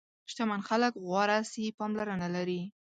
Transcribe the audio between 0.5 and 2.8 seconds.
خلک غوره صحي پاملرنه لري.